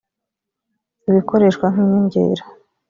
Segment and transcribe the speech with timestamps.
[1.09, 2.43] ibikoreshwa nk inyongera